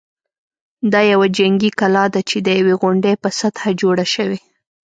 [0.91, 4.39] دا یوه جنګي کلا ده چې د یوې غونډۍ په سطحه جوړه شوې.